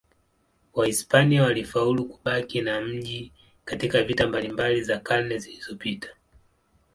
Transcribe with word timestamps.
Wahispania 0.73 1.43
walifaulu 1.43 2.05
kubaki 2.05 2.61
na 2.61 2.81
mji 2.81 3.31
katika 3.65 4.03
vita 4.03 4.27
mbalimbali 4.27 4.83
za 4.83 4.99
karne 4.99 5.37
zilizofuata. 5.37 6.09